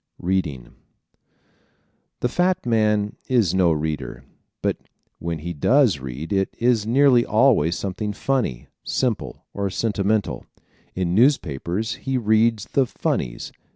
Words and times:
Reading¶ 0.17 0.63
The 2.21 2.27
fat 2.27 2.65
man 2.65 3.17
is 3.27 3.53
no 3.53 3.71
reader 3.71 4.25
but 4.63 4.77
when 5.19 5.37
he 5.37 5.53
does 5.53 5.99
read 5.99 6.33
it 6.33 6.49
is 6.57 6.87
nearly 6.87 7.23
always 7.23 7.77
something 7.77 8.11
funny, 8.11 8.67
simple 8.83 9.45
or 9.53 9.69
sentimental. 9.69 10.43
In 10.95 11.13
newspapers 11.13 11.93
he 12.01 12.17
reads 12.17 12.65
the 12.73 12.87
"funnies." 12.87 13.51